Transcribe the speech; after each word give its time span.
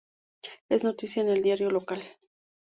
Es 0.67 0.83
noticia 0.83 1.21
en 1.21 1.29
el 1.29 1.43
diario 1.43 1.69
local. 1.69 2.01